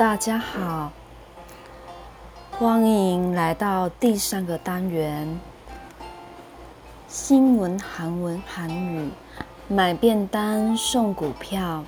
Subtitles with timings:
[0.00, 0.90] 大家好，
[2.52, 5.38] 欢迎来到第三个单元——
[7.06, 9.10] 新闻韩文韩语，
[9.68, 11.84] 买便当送股票。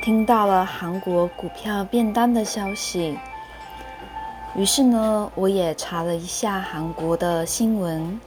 [0.00, 3.18] 听到了韩国股票便当的消息，
[4.56, 8.18] 于是呢，我也查了一下韩国的新闻。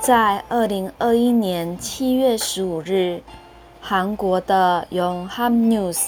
[0.00, 3.22] 在二零二一年七月十五日，
[3.83, 5.99] 韩国的 Yonhap News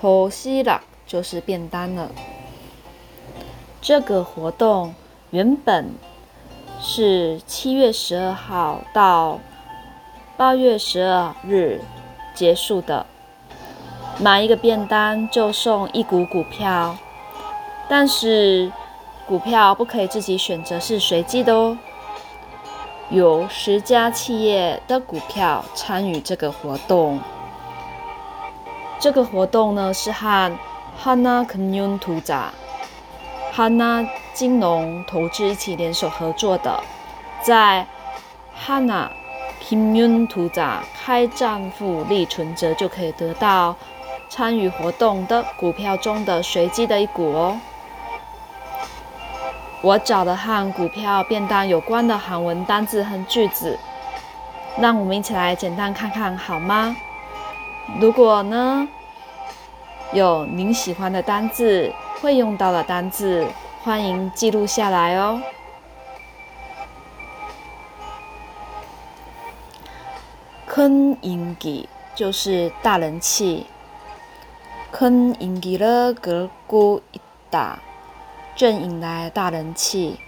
[0.00, 2.10] 토스啦就是便当了。
[3.80, 4.94] 这个活动
[5.30, 5.92] 原本
[6.80, 9.40] 是七月十二号到
[10.36, 11.80] 八月十二日
[12.32, 13.04] 结束的。
[14.20, 16.96] 买一个便当就送一股股票，
[17.88, 18.70] 但是
[19.26, 21.78] 股票不可以自己选择，是随机的哦。
[23.10, 27.20] 有十家企业的股票参与这个活动，
[28.98, 30.52] 这个活动呢是和
[31.02, 32.52] Hana Commun 图扎。
[33.52, 36.82] 哈纳金融投资一起联手合作的，
[37.42, 37.86] 在
[38.54, 39.10] 哈纳
[39.60, 43.74] 金融图扎开账户立存折，就可以得到
[44.28, 47.60] 参与活动的股票中的随机的一股哦。
[49.80, 53.78] 我找的和股票便当有关的韩文单字和句子，
[54.78, 56.96] 让我们一起来简单看看好吗？
[58.00, 58.88] 如果呢
[60.12, 63.46] 有您喜欢的单字，会用到的单字，
[63.84, 65.40] 欢迎记录下来哦。
[70.66, 73.66] 큰인기就是大人气。
[74.91, 77.81] 큰인기를끌고있 다，
[78.55, 80.19] 正引来大人气，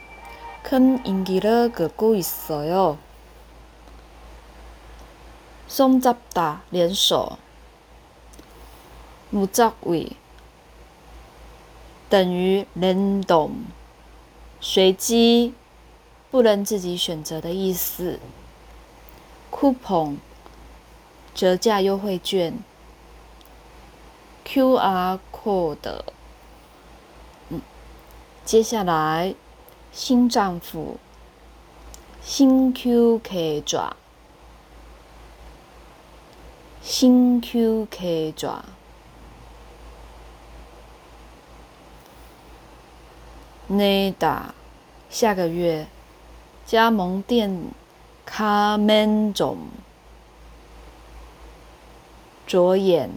[0.64, 2.98] 큰인기를끌고있어 요。
[5.68, 7.38] 손잡다联手，
[9.30, 10.16] 무작 위。
[12.08, 13.66] 等于 random，
[14.62, 15.54] 随机，
[16.32, 18.20] 不能自己选择的意思。
[19.52, 20.18] coupon，
[21.34, 22.64] 折价优惠券。
[24.53, 26.03] QR code，
[27.51, 27.63] 嗯，
[28.45, 29.33] 接下来
[29.93, 30.99] 新丈夫，
[32.21, 33.95] 新 QK 爪，
[36.83, 38.65] 新 QK 爪。
[43.69, 44.53] 内达，
[45.09, 45.87] 下个月
[46.67, 47.69] 加盟店
[48.27, 49.69] 卡门总。
[52.49, 53.11] 着眼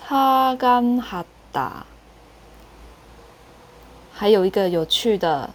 [0.00, 1.84] 擦干哈达，
[4.14, 5.50] 还有一个有趣的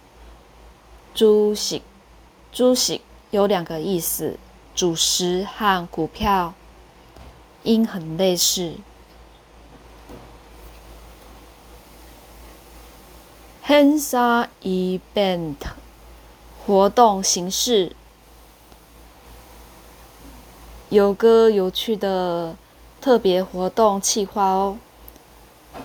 [1.14, 1.82] 猪喜
[2.52, 3.00] 猪喜
[3.30, 4.38] 有两个意思，
[4.74, 6.52] 主食和股票。
[7.62, 8.74] 音很类似。
[13.66, 15.56] Hansa event
[16.66, 17.96] 活动形式，
[20.90, 22.54] 有个有趣的
[23.03, 24.77] 特别活动企划哦。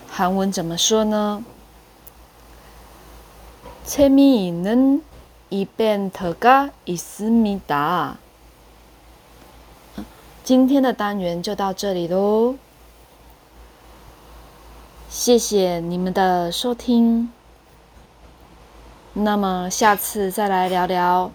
[0.08, 1.44] 韩文怎么说呢？
[3.86, 5.02] 재미있는
[5.50, 8.16] event 가있습니 다。
[10.42, 12.56] 今天的单元就到这里喽，
[15.08, 17.30] 谢谢你们的收听。
[19.12, 21.30] 那么下次再来聊聊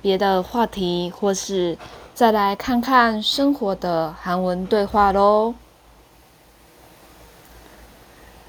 [0.00, 1.76] 别的话题，或是
[2.13, 5.55] 再来看看生活的韩文对话喽。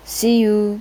[0.04, 0.80] See you.